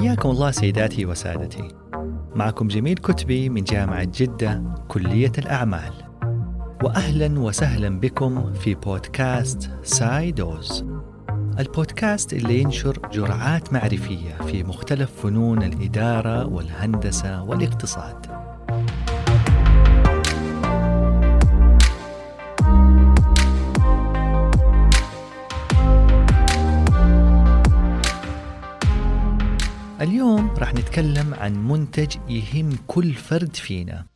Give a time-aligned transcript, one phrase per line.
[0.00, 1.68] حياكم الله سيداتي وسادتي.
[2.34, 5.92] معكم جميل كتبي من جامعة جدة كلية الأعمال.
[6.84, 10.84] وأهلا وسهلا بكم في بودكاست سايدوز.
[11.58, 18.33] البودكاست اللي ينشر جرعات معرفية في مختلف فنون الإدارة والهندسة والاقتصاد.
[30.04, 34.06] اليوم راح نتكلم عن منتج يهم كل فرد فينا.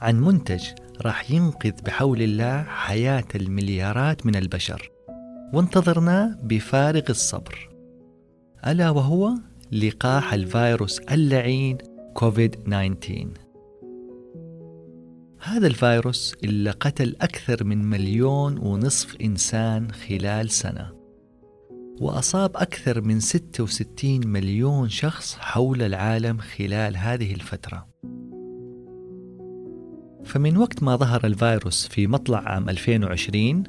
[0.00, 0.64] عن منتج
[1.00, 4.90] راح ينقذ بحول الله حياة المليارات من البشر
[5.54, 7.68] وانتظرناه بفارغ الصبر.
[8.66, 9.34] ألا وهو
[9.72, 11.78] لقاح الفيروس اللعين
[12.14, 13.28] كوفيد 19
[15.42, 20.97] هذا الفيروس اللي قتل أكثر من مليون ونصف إنسان خلال سنة.
[22.00, 27.88] وأصاب أكثر من 66 مليون شخص حول العالم خلال هذه الفترة.
[30.24, 33.62] فمن وقت ما ظهر الفيروس في مطلع عام 2020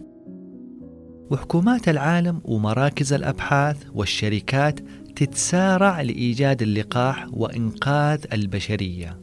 [1.32, 4.80] وحكومات العالم ومراكز الأبحاث والشركات
[5.16, 9.22] تتسارع لإيجاد اللقاح وإنقاذ البشرية.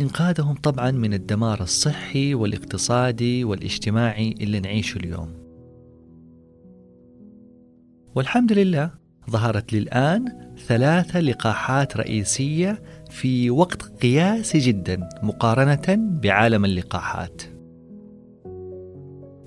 [0.00, 5.41] إنقاذهم طبعا من الدمار الصحي والاقتصادي والاجتماعي اللي نعيشه اليوم.
[8.14, 8.90] والحمد لله
[9.30, 10.24] ظهرت للآن
[10.66, 17.42] ثلاثة لقاحات رئيسية في وقت قياسي جدا مقارنة بعالم اللقاحات.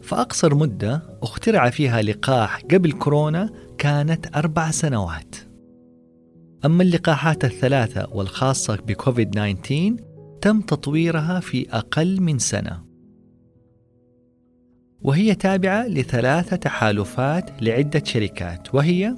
[0.01, 5.35] فأقصر مدة اخترع فيها لقاح قبل كورونا كانت أربع سنوات.
[6.65, 9.95] أما اللقاحات الثلاثة والخاصة بكوفيد 19
[10.41, 12.94] تم تطويرها في أقل من سنة.
[15.01, 19.15] وهي تابعة لثلاثة تحالفات لعدة شركات وهي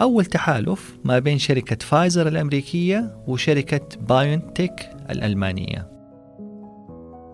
[0.00, 5.90] أول تحالف ما بين شركة فايزر الأمريكية وشركة بايونتك الألمانية.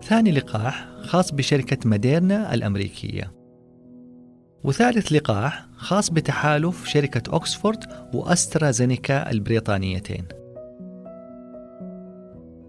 [0.03, 3.31] ثاني لقاح خاص بشركة ماديرنا الأمريكية.
[4.63, 10.25] وثالث لقاح خاص بتحالف شركة أوكسفورد وأسترازينيكا البريطانيتين.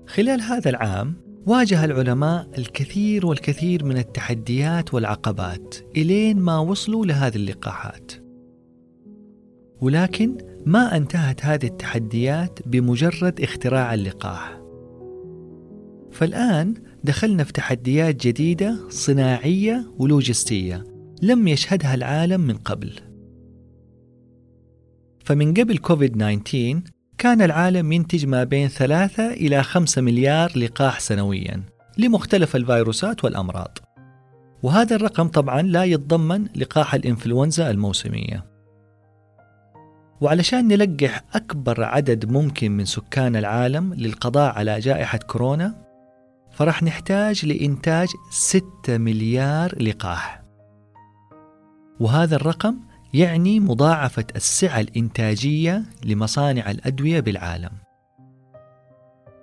[0.06, 8.12] خلال هذا العام واجه العلماء الكثير والكثير من التحديات والعقبات إلين ما وصلوا لهذه اللقاحات.
[9.80, 14.60] ولكن ما انتهت هذه التحديات بمجرد اختراع اللقاح.
[16.12, 16.74] فالآن
[17.04, 20.84] دخلنا في تحديات جديدة صناعية ولوجستية
[21.22, 22.92] لم يشهدها العالم من قبل.
[25.24, 31.62] فمن قبل كوفيد 19 كان العالم ينتج ما بين ثلاثة إلى خمسة مليار لقاح سنويا
[31.98, 33.78] لمختلف الفيروسات والأمراض.
[34.62, 38.44] وهذا الرقم طبعا لا يتضمن لقاح الإنفلونزا الموسمية.
[40.20, 45.74] وعلشان نلقح أكبر عدد ممكن من سكان العالم للقضاء على جائحة كورونا
[46.52, 50.42] فرح نحتاج لإنتاج 6 مليار لقاح.
[52.00, 52.76] وهذا الرقم
[53.16, 57.70] يعني مضاعفة السعة الإنتاجية لمصانع الأدوية بالعالم.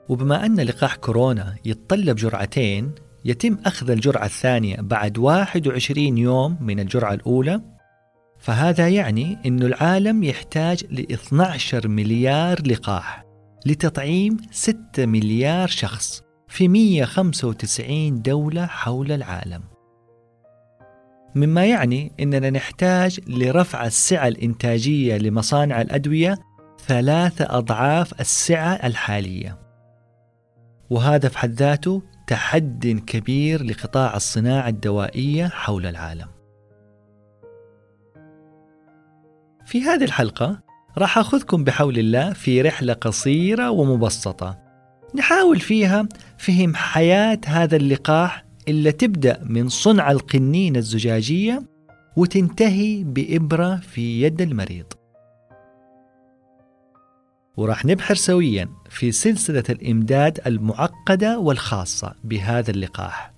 [0.09, 2.91] وبما أن لقاح كورونا يتطلب جرعتين
[3.25, 7.61] يتم أخذ الجرعة الثانية بعد 21 يوم من الجرعة الأولى
[8.39, 13.25] فهذا يعني أن العالم يحتاج ل 12 مليار لقاح
[13.65, 19.72] لتطعيم 6 مليار شخص في 195 دولة حول العالم
[21.35, 26.37] مما يعني أننا نحتاج لرفع السعة الإنتاجية لمصانع الأدوية
[26.87, 29.59] ثلاثة أضعاف السعة الحالية.
[30.89, 36.27] وهذا في حد ذاته تحد كبير لقطاع الصناعة الدوائية حول العالم.
[39.65, 40.59] في هذه الحلقة
[40.97, 44.59] راح أخذكم بحول الله في رحلة قصيرة ومبسطة.
[45.15, 46.07] نحاول فيها
[46.37, 51.63] فهم حياة هذا اللقاح إلا تبدأ من صنع القنينة الزجاجية
[52.17, 54.85] وتنتهي بإبرة في يد المريض.
[57.57, 63.33] وراح نبحر سويا في سلسلة الإمداد المعقدة والخاصة بهذا اللقاح.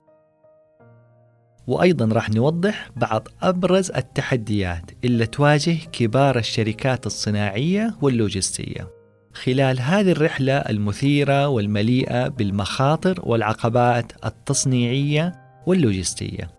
[1.67, 8.94] وأيضا راح نوضح بعض أبرز التحديات اللي تواجه كبار الشركات الصناعية واللوجستية.
[9.35, 15.31] خلال هذه الرحلة المثيرة والمليئة بالمخاطر والعقبات التصنيعية
[15.67, 16.51] واللوجستية.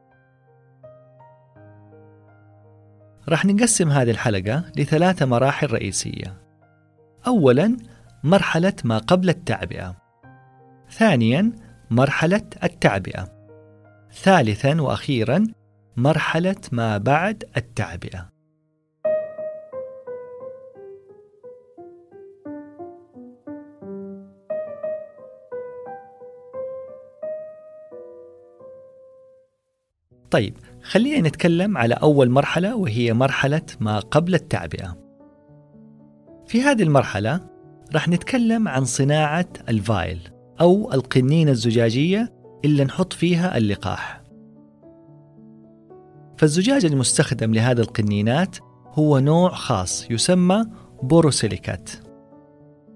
[3.28, 6.34] راح نقسم هذه الحلقة لثلاث مراحل رئيسية.
[7.26, 7.76] أولاً
[8.24, 9.96] مرحلة ما قبل التعبئة.
[10.90, 11.52] ثانياً
[11.90, 13.28] مرحلة التعبئة.
[14.12, 15.46] ثالثاً وأخيراً
[15.96, 18.35] مرحلة ما بعد التعبئة.
[30.30, 34.96] طيب خلينا نتكلم على أول مرحلة وهي مرحلة ما قبل التعبئة.
[36.46, 37.40] في هذه المرحلة
[37.94, 40.18] راح نتكلم عن صناعة ال vial
[40.60, 42.32] أو القنينة الزجاجية
[42.64, 44.22] اللي نحط فيها اللقاح.
[46.38, 48.56] فالزجاج المستخدم لهذه القنينات
[48.92, 50.64] هو نوع خاص يسمى
[51.02, 51.90] بوروسيليكات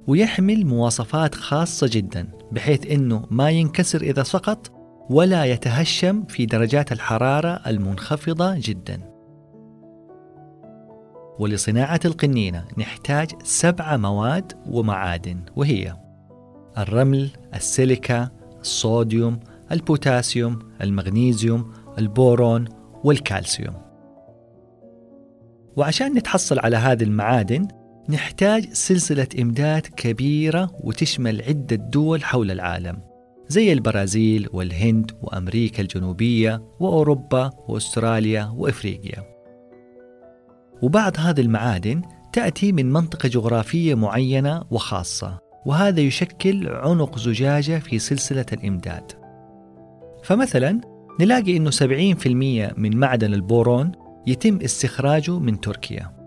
[0.06, 4.80] ويحمل مواصفات خاصة جدا بحيث أنه ما ينكسر إذا سقط
[5.11, 9.01] ولا يتهشم في درجات الحرارة المنخفضة جدا
[11.39, 15.97] ولصناعة القنينة نحتاج سبع مواد ومعادن وهي
[16.79, 18.29] الرمل، السيليكا،
[18.61, 19.41] الصوديوم،
[19.73, 22.65] البوتاسيوم، المغنيسيوم، البورون
[23.05, 23.75] والكالسيوم.
[25.77, 27.69] وعشان نتحصل على هذه المعادن
[28.09, 33.10] نحتاج سلسلة إمداد كبيرة وتشمل عدة دول حول العالم
[33.50, 39.25] زي البرازيل والهند وأمريكا الجنوبية وأوروبا وأستراليا وإفريقيا.
[40.82, 42.02] وبعض هذه المعادن
[42.32, 49.12] تأتي من منطقة جغرافية معينة وخاصة وهذا يشكل عنق زجاجة في سلسلة الإمداد.
[50.25, 50.81] فمثلا
[51.20, 53.93] نلاقي أنه 70% من معدن البورون
[54.26, 56.19] يتم استخراجه من تركيا.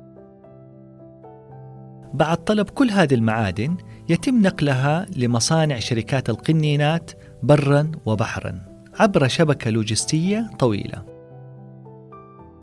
[2.13, 3.77] بعد طلب كل هذه المعادن
[4.09, 7.11] يتم نقلها لمصانع شركات القنينات
[7.43, 8.59] برا وبحرا
[8.99, 11.05] عبر شبكة لوجستية طويلة.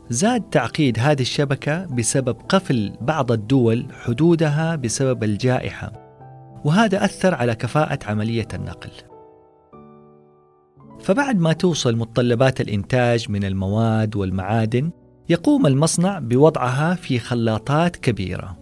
[0.09, 5.91] زاد تعقيد هذه الشبكة بسبب قفل بعض الدول حدودها بسبب الجائحة
[6.65, 8.91] وهذا أثر على كفاءة عملية النقل.
[10.99, 14.91] فبعد ما توصل متطلبات الإنتاج من المواد والمعادن
[15.29, 18.60] يقوم المصنع بوضعها في خلاطات كبيرة.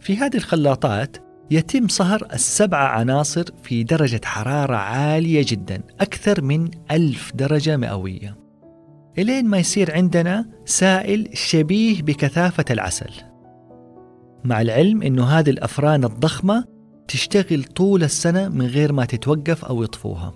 [0.00, 1.16] في هذه الخلاطات
[1.50, 8.36] يتم صهر السبع عناصر في درجة حرارة عالية جدا أكثر من ألف درجة مئوية.
[9.18, 13.10] إلين ما يصير عندنا سائل شبيه بكثافة العسل.
[14.44, 16.64] مع العلم أنه هذه الأفران الضخمة
[17.08, 20.34] تشتغل طول السنة من غير ما تتوقف أو يطفوها.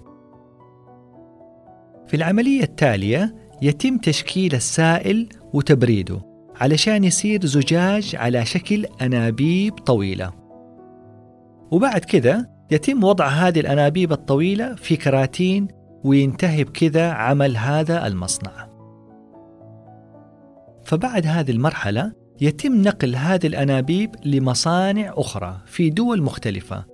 [2.06, 6.31] في العملية التالية يتم تشكيل السائل وتبريده.
[6.60, 10.32] علشان يصير زجاج على شكل أنابيب طويلة
[11.70, 15.68] وبعد كذا يتم وضع هذه الأنابيب الطويلة في كراتين
[16.04, 18.68] وينتهي بكذا عمل هذا المصنع
[20.84, 26.84] فبعد هذه المرحلة يتم نقل هذه الأنابيب لمصانع أخرى في دول مختلفة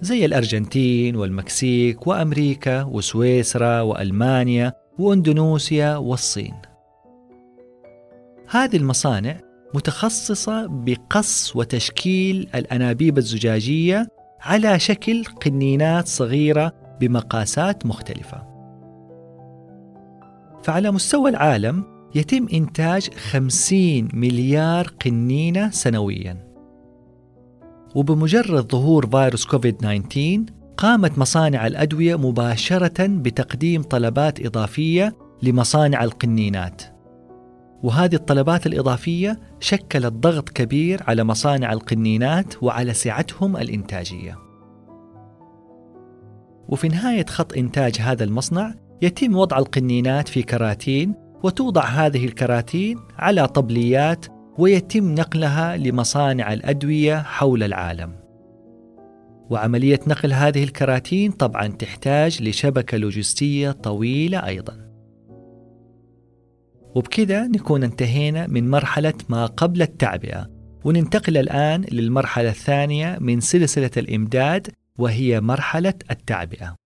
[0.00, 6.54] زي الأرجنتين والمكسيك وأمريكا وسويسرا وألمانيا واندونوسيا والصين.
[8.50, 9.36] هذه المصانع
[9.74, 14.08] متخصصة بقص وتشكيل الأنابيب الزجاجية
[14.40, 18.42] على شكل قنينات صغيرة بمقاسات مختلفة.
[20.62, 21.84] فعلى مستوى العالم
[22.14, 26.48] يتم إنتاج 50 مليار قنينة سنوياً.
[27.94, 30.44] وبمجرد ظهور فيروس كوفيد 19
[30.76, 36.97] قامت مصانع الأدوية مباشرة بتقديم طلبات إضافية لمصانع القنينات
[37.82, 44.38] وهذه الطلبات الإضافية شكلت ضغط كبير على مصانع القنينات وعلى سعتهم الإنتاجية.
[46.68, 53.48] وفي نهاية خط إنتاج هذا المصنع يتم وضع القنينات في كراتين وتوضع هذه الكراتين على
[53.48, 54.26] طبليات
[54.58, 58.12] ويتم نقلها لمصانع الأدوية حول العالم.
[59.50, 64.87] وعملية نقل هذه الكراتين طبعا تحتاج لشبكة لوجستية طويلة أيضا.
[66.94, 70.50] وبكذا نكون انتهينا من مرحلة ما قبل التعبئة
[70.84, 74.68] وننتقل الآن للمرحلة الثانية من سلسلة الإمداد
[74.98, 76.76] وهي مرحلة التعبئة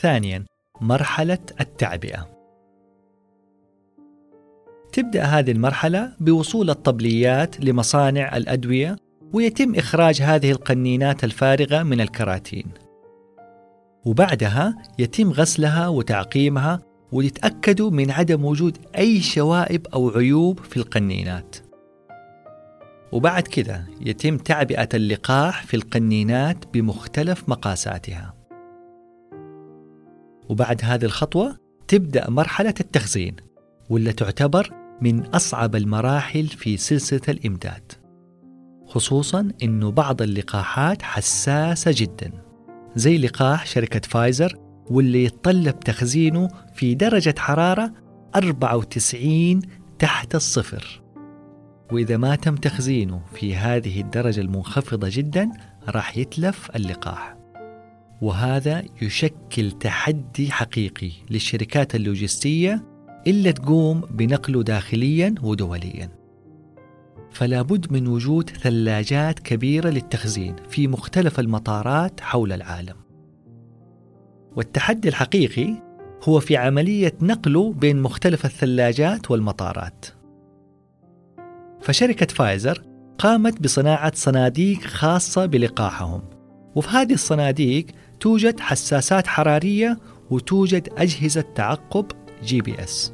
[0.00, 0.44] ثانيا
[0.80, 2.43] مرحلة التعبئة.
[4.94, 8.96] تبدأ هذه المرحلة بوصول الطبليات لمصانع الأدوية
[9.32, 12.66] ويتم إخراج هذه القنينات الفارغة من الكراتين.
[14.04, 16.80] وبعدها يتم غسلها وتعقيمها
[17.12, 21.56] ويتأكدوا من عدم وجود أي شوائب أو عيوب في القنينات.
[23.12, 28.34] وبعد كذا يتم تعبئة اللقاح في القنينات بمختلف مقاساتها.
[30.48, 31.56] وبعد هذه الخطوة
[31.88, 33.36] تبدأ مرحلة التخزين
[33.90, 37.92] واللي تعتبر من أصعب المراحل في سلسلة الإمداد
[38.86, 42.32] خصوصا أنه بعض اللقاحات حساسة جدا
[42.96, 44.58] زي لقاح شركة فايزر
[44.90, 47.92] واللي يتطلب تخزينه في درجة حرارة
[48.36, 49.60] 94
[49.98, 51.02] تحت الصفر.
[51.92, 55.50] وإذا ما تم تخزينه في هذه الدرجة المنخفضة جدا
[55.88, 57.36] راح يتلف اللقاح.
[58.22, 62.93] وهذا يشكل تحدي حقيقي للشركات اللوجستية
[63.26, 66.08] إلا تقوم بنقله داخليا ودوليا.
[67.30, 72.96] فلا بد من وجود ثلاجات كبيرة للتخزين في مختلف المطارات حول العالم.
[74.56, 75.74] والتحدي الحقيقي
[76.22, 80.06] هو في عملية نقله بين مختلف الثلاجات والمطارات.
[81.80, 82.84] فشركة فايزر
[83.18, 86.22] قامت بصناعة صناديق خاصة بلقاحهم.
[86.74, 87.86] وفي هذه الصناديق
[88.20, 89.98] توجد حساسات حرارية
[90.30, 92.06] وتوجد أجهزة تعقب
[92.44, 93.13] GPS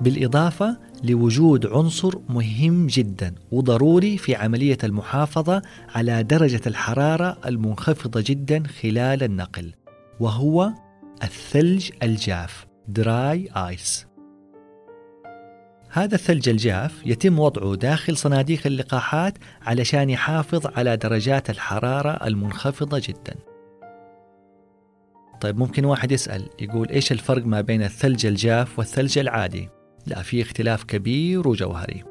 [0.00, 5.62] بالإضافة لوجود عنصر مهم جدا وضروري في عملية المحافظة
[5.94, 9.72] على درجة الحرارة المنخفضة جدا خلال النقل
[10.20, 10.72] وهو
[11.22, 14.06] الثلج الجاف dry ice
[15.90, 23.34] هذا الثلج الجاف يتم وضعه داخل صناديق اللقاحات علشان يحافظ على درجات الحرارة المنخفضة جدا
[25.40, 29.68] طيب ممكن واحد يسأل يقول إيش الفرق ما بين الثلج الجاف والثلج العادي؟
[30.06, 32.04] لا في اختلاف كبير وجوهري.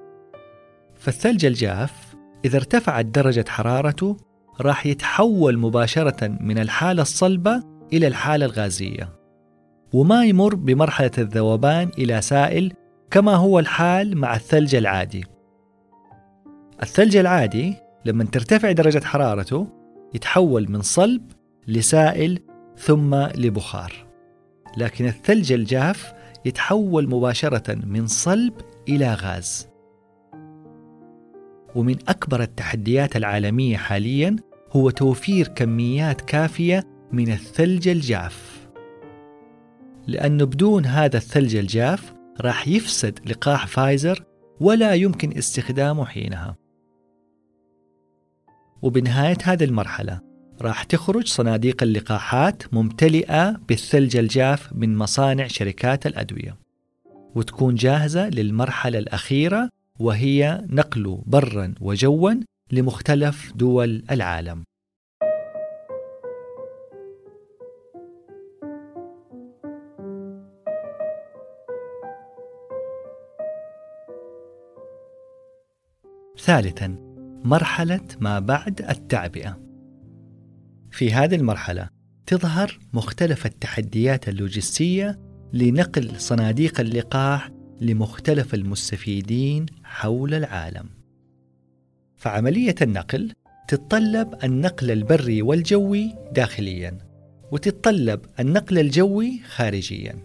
[0.95, 4.17] فالثلج الجاف إذا ارتفعت درجة حرارته
[4.61, 9.09] راح يتحول مباشرة من الحالة الصلبة إلى الحالة الغازية
[9.93, 12.73] وما يمر بمرحلة الذوبان إلى سائل
[13.11, 15.25] كما هو الحال مع الثلج العادي.
[16.83, 19.67] الثلج العادي لما ترتفع درجة حرارته
[20.13, 21.31] يتحول من صلب
[21.67, 22.39] لسائل
[22.77, 23.93] ثم لبخار
[24.77, 26.13] لكن الثلج الجاف
[26.45, 28.53] يتحول مباشرة من صلب
[28.89, 29.67] إلى غاز.
[31.75, 34.35] ومن أكبر التحديات العالمية حاليا
[34.71, 38.67] هو توفير كميات كافية من الثلج الجاف.
[40.07, 44.23] لأنه بدون هذا الثلج الجاف راح يفسد لقاح فايزر
[44.61, 46.55] ولا يمكن استخدامه حينها.
[48.81, 50.30] وبنهاية هذه المرحلة
[50.61, 56.57] راح تخرج صناديق اللقاحات ممتلئة بالثلج الجاف من مصانع شركات الأدوية.
[57.35, 62.33] وتكون جاهزة للمرحلة الأخيرة وهي نقله برا وجوا
[62.71, 64.63] لمختلف دول العالم.
[76.37, 76.95] ثالثا
[77.43, 79.70] مرحلة ما بعد التعبئة.
[80.91, 81.89] في هذه المرحلة
[82.25, 85.19] تظهر مختلف التحديات اللوجستية
[85.53, 90.89] لنقل صناديق اللقاح لمختلف المستفيدين حول العالم.
[92.17, 93.31] فعملية النقل
[93.67, 96.97] تتطلب النقل البري والجوي داخليا
[97.51, 100.15] وتتطلب النقل الجوي خارجيا.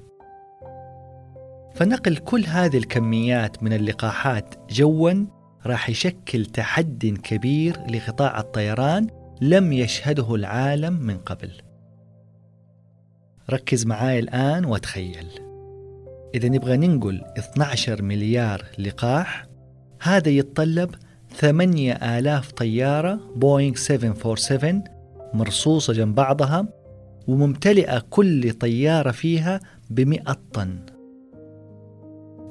[1.75, 5.27] فنقل كل هذه الكميات من اللقاحات جوا
[5.67, 9.07] راح يشكل تحد كبير لقطاع الطيران
[9.41, 11.51] لم يشهده العالم من قبل.
[13.51, 15.27] ركز معاي الآن وتخيل.
[16.35, 19.47] إذا نبغى ننقل 12 مليار لقاح
[20.03, 20.95] هذا يتطلب
[21.31, 24.85] 8000 طيارة بوينغ 747
[25.35, 26.69] مرصوصة جنب بعضها
[27.29, 30.79] وممتلئة كل طيارة فيها بمئة طن.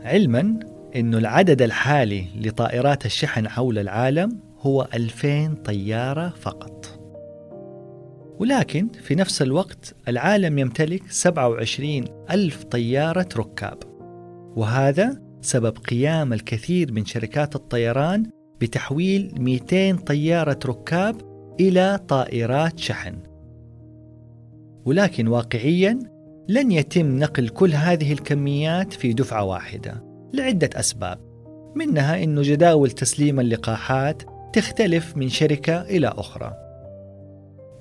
[0.01, 0.59] علما
[0.95, 6.99] أنه العدد الحالي لطائرات الشحن حول العالم هو 2000 طيارة فقط.
[8.39, 13.77] ولكن في نفس الوقت العالم يمتلك 27 ألف طيارة ركاب.
[14.55, 18.29] وهذا سبب قيام الكثير من شركات الطيران
[18.61, 21.15] بتحويل 200 طيارة ركاب
[21.59, 23.15] إلى طائرات شحن.
[24.85, 25.99] ولكن واقعيا
[26.49, 30.03] لن يتم نقل كل هذه الكميات في دفعة واحدة
[30.33, 31.19] لعدة أسباب
[31.75, 36.53] منها أن جداول تسليم اللقاحات تختلف من شركة إلى أخرى.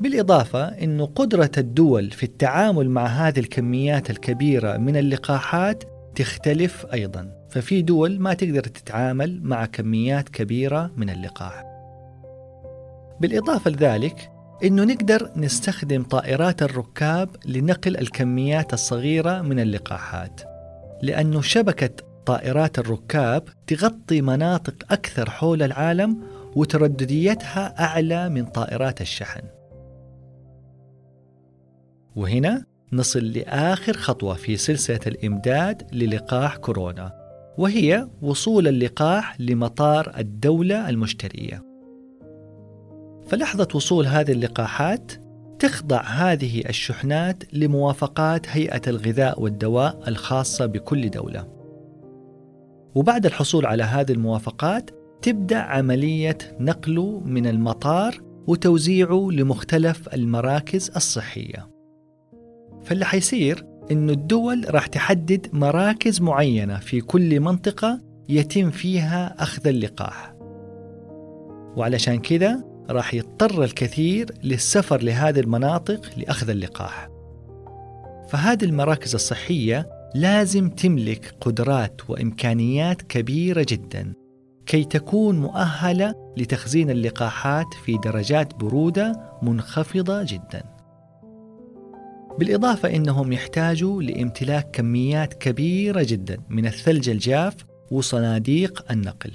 [0.00, 7.82] بالإضافة أن قدرة الدول في التعامل مع هذه الكميات الكبيرة من اللقاحات تختلف أيضا، ففي
[7.82, 11.64] دول ما تقدر تتعامل مع كميات كبيرة من اللقاح.
[13.20, 14.30] بالإضافة لذلك
[14.64, 20.40] أنه نقدر نستخدم طائرات الركاب لنقل الكميات الصغيرة من اللقاحات
[21.02, 21.90] لأنه شبكة
[22.26, 26.18] طائرات الركاب تغطي مناطق أكثر حول العالم
[26.56, 29.42] وتردديتها أعلى من طائرات الشحن.
[32.16, 37.12] وهنا نصل لآخر خطوة في سلسلة الإمداد للقاح كورونا
[37.58, 41.62] وهي وصول اللقاح لمطار الدولة المشترية.
[43.26, 45.12] فلحظة وصول هذه اللقاحات
[45.58, 51.48] تخضع هذه الشحنات لموافقات هيئة الغذاء والدواء الخاصة بكل دولة.
[52.94, 54.90] وبعد الحصول على هذه الموافقات
[55.24, 61.70] تبدأ عملية نقله من المطار وتوزيعه لمختلف المراكز الصحية.
[62.82, 70.34] فاللي حيصير إنه الدول راح تحدد مراكز معينة في كل منطقة يتم فيها أخذ اللقاح.
[71.76, 77.08] وعلشان كذا راح يضطر الكثير للسفر لهذه المناطق لأخذ اللقاح.
[78.28, 84.23] فهذه المراكز الصحية لازم تملك قدرات وإمكانيات كبيرة جدا.
[84.66, 90.62] كي تكون مؤهلة لتخزين اللقاحات في درجات برودة منخفضة جدا.
[92.38, 97.54] بالإضافة إنهم يحتاجوا لامتلاك كميات كبيرة جدا من الثلج الجاف
[97.90, 99.32] وصناديق النقل.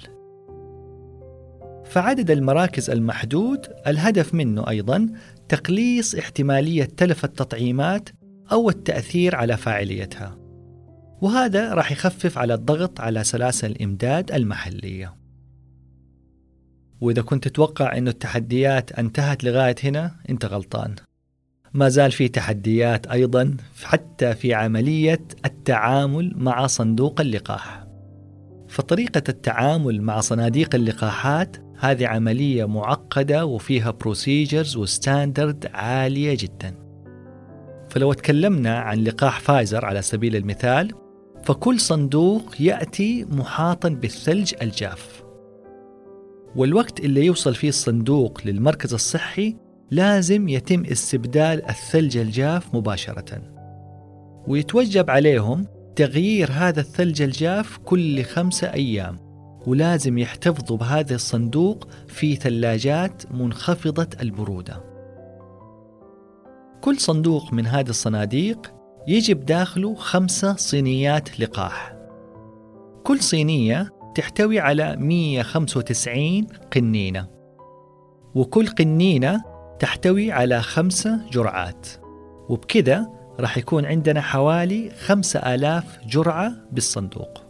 [1.86, 5.10] فعدد المراكز المحدود الهدف منه أيضا
[5.50, 8.10] تقليص احتمالية تلف التطعيمات
[8.52, 10.49] أو التأثير على فاعليتها.
[11.22, 15.16] وهذا راح يخفف على الضغط على سلاسل الإمداد المحلية.
[17.02, 20.96] وإذا كنت تتوقع أن التحديات انتهت لغاية هنا أنت غلطان.
[21.74, 27.86] ما زال في تحديات أيضا حتى في عملية التعامل مع صندوق اللقاح.
[28.68, 36.76] فطريقة التعامل مع صناديق اللقاحات هذه عملية معقدة وفيها procedures و standard عالية جدا.
[37.90, 40.92] فلو تكلمنا عن لقاح فايزر على سبيل المثال
[41.44, 45.24] فكل صندوق يأتي محاطا بالثلج الجاف.
[46.56, 49.56] والوقت اللي يوصل فيه الصندوق للمركز الصحي
[49.92, 53.42] لازم يتم استبدال الثلج الجاف مباشرة.
[54.48, 55.66] ويتوجب عليهم
[55.96, 59.18] تغيير هذا الثلج الجاف كل خمسة أيام
[59.68, 64.84] ولازم يحتفظوا بهذا الصندوق في ثلاجات منخفضة البرودة.
[66.82, 68.79] كل صندوق من هذه الصناديق
[69.10, 71.96] يجي بداخله خمسة صينيات لقاح.
[73.04, 77.28] كل صينية تحتوي على 195 قنينة.
[78.36, 79.44] وكل قنينة
[79.80, 81.88] تحتوي على خمسة جرعات.
[82.50, 87.44] وبكذا راح يكون عندنا حوالي خمسة آلاف جرعة بالصندوق.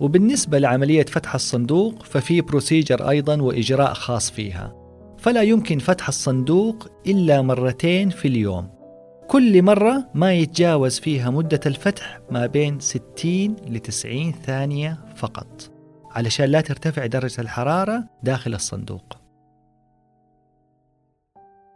[0.00, 4.74] وبالنسبة لعملية فتح الصندوق ففي بروسيجر أيضا وإجراء خاص فيها.
[5.18, 8.81] فلا يمكن فتح الصندوق إلا مرتين في اليوم.
[9.28, 15.70] كل مرة ما يتجاوز فيها مدة الفتح ما بين 60 ل 90 ثانية فقط.
[16.10, 19.16] علشان لا ترتفع درجة الحرارة داخل الصندوق.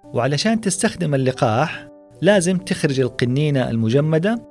[0.05, 1.89] وعلشان تستخدم اللقاح
[2.23, 4.43] لازم تخرج القنينة المجمدة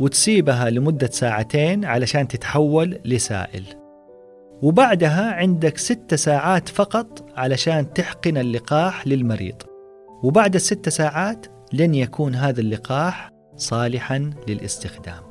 [0.00, 3.64] وتسيبها لمدة ساعتين علشان تتحول لسائل.
[4.62, 9.62] وبعدها عندك ست ساعات فقط علشان تحقن اللقاح للمريض.
[10.22, 15.22] وبعد الست ساعات لن يكون هذا اللقاح صالحا للاستخدام.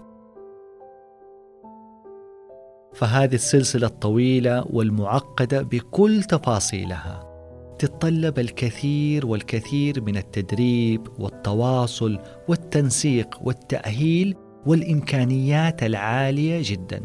[2.93, 7.31] فهذه السلسلة الطويلة والمعقدة بكل تفاصيلها
[7.79, 17.01] تتطلب الكثير والكثير من التدريب والتواصل والتنسيق والتأهيل والإمكانيات العالية جدا.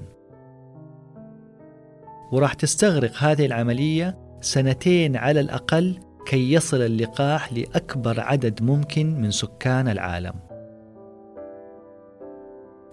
[2.33, 9.89] وراح تستغرق هذه العملية سنتين على الأقل كي يصل اللقاح لأكبر عدد ممكن من سكان
[9.89, 10.35] العالم.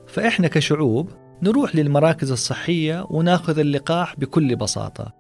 [0.07, 1.09] فإحنا كشعوب
[1.41, 5.13] نروح للمراكز الصحية وناخذ اللقاح بكل بساطة.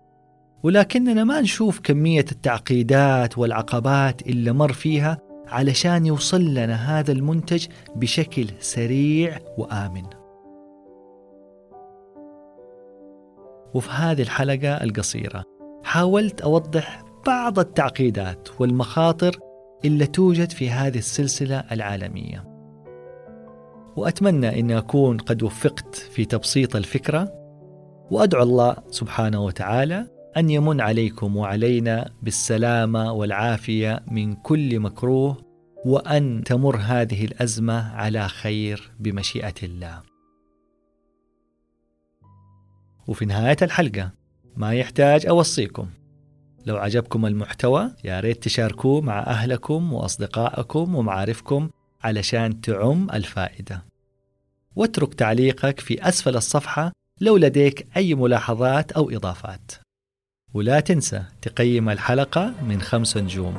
[0.63, 8.47] ولكننا ما نشوف كمية التعقيدات والعقبات اللي مر فيها علشان يوصل لنا هذا المنتج بشكل
[8.59, 10.05] سريع وآمن.
[13.73, 15.43] وفي هذه الحلقة القصيرة
[15.83, 19.39] حاولت أوضح بعض التعقيدات والمخاطر
[19.85, 22.43] اللي توجد في هذه السلسلة العالمية
[23.95, 27.33] وأتمنى أن أكون قد وفقت في تبسيط الفكرة
[28.11, 30.07] وأدعو الله سبحانه وتعالى
[30.37, 35.37] أن يمن عليكم وعلينا بالسلامة والعافية من كل مكروه
[35.85, 40.01] وأن تمر هذه الأزمة على خير بمشيئة الله.
[43.07, 44.11] وفي نهاية الحلقة
[44.57, 45.87] ما يحتاج أوصيكم
[46.65, 51.69] لو عجبكم المحتوى يا ريت تشاركوه مع أهلكم وأصدقائكم ومعارفكم
[52.03, 53.83] علشان تعم الفائدة.
[54.75, 59.71] واترك تعليقك في أسفل الصفحة لو لديك أي ملاحظات أو إضافات.
[60.53, 63.55] ولا تنسى تقيم الحلقة من خمس نجوم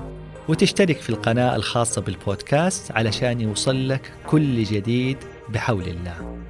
[0.48, 5.16] وتشترك في القناة الخاصة بالبودكاست علشان يوصل لك كل جديد
[5.48, 6.44] بحول الله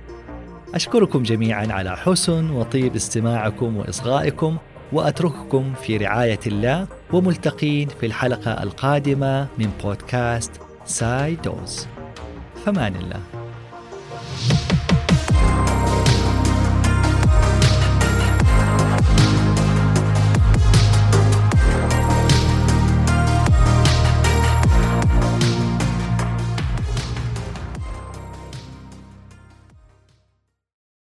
[0.74, 4.58] أشكركم جميعا على حسن وطيب استماعكم وإصغائكم
[4.94, 10.50] وأترككم في رعاية الله وملتقين في الحلقة القادمة من بودكاست
[10.87, 11.87] ساي دوز.
[12.64, 13.34] فمان الله.